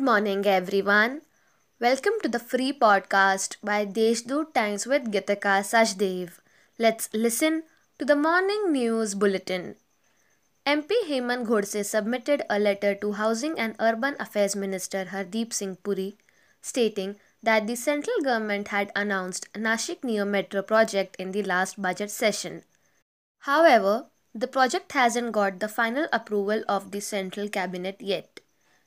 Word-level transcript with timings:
morning, 0.00 0.46
everyone. 0.46 1.20
Welcome 1.78 2.14
to 2.22 2.28
the 2.28 2.38
free 2.38 2.72
podcast 2.72 3.56
by 3.62 3.84
Deshdoot 3.84 4.52
Times 4.54 4.86
with 4.86 5.12
Gitika 5.12 5.62
Sachdev. 5.62 6.38
Let's 6.78 7.08
listen 7.12 7.62
to 7.98 8.04
the 8.04 8.16
morning 8.16 8.72
news 8.72 9.14
bulletin. 9.14 9.76
MP 10.66 10.90
Hemant 11.08 11.46
Godse 11.46 11.84
submitted 11.84 12.42
a 12.50 12.58
letter 12.58 12.94
to 12.94 13.12
Housing 13.12 13.58
and 13.58 13.76
Urban 13.78 14.16
Affairs 14.18 14.56
Minister 14.56 15.04
Hardeep 15.06 15.52
Singh 15.52 15.76
Puri 15.76 16.16
stating 16.60 17.16
that 17.42 17.66
the 17.66 17.76
central 17.76 18.20
government 18.22 18.68
had 18.68 18.90
announced 18.96 19.52
Nashik 19.52 20.02
Neo 20.02 20.24
Metro 20.24 20.62
project 20.62 21.14
in 21.18 21.32
the 21.32 21.42
last 21.42 21.80
budget 21.80 22.10
session. 22.10 22.64
However, 23.40 24.06
the 24.34 24.48
project 24.48 24.92
hasn't 24.92 25.32
got 25.32 25.60
the 25.60 25.68
final 25.68 26.08
approval 26.12 26.64
of 26.68 26.90
the 26.90 27.00
central 27.00 27.48
cabinet 27.48 28.00
yet. 28.00 28.40